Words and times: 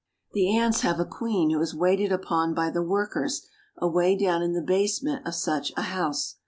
The 0.33 0.57
ants 0.57 0.81
have 0.81 0.99
a 0.99 1.05
queen 1.05 1.51
who 1.51 1.61
is 1.61 1.75
waited 1.75 2.11
upon 2.11 2.55
by 2.55 2.71
the 2.71 2.81
workers 2.81 3.45
away 3.77 4.15
down 4.15 4.41
in 4.41 4.53
the 4.53 4.63
basement 4.63 5.27
of 5.27 5.35
such 5.35 5.71
a 5.77 5.83
house. 5.83 6.37